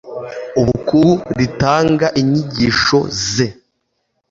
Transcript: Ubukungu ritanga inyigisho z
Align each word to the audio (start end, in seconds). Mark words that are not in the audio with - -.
Ubukungu 0.59 1.27
ritanga 1.39 2.07
inyigisho 2.21 2.99
z 3.29 3.31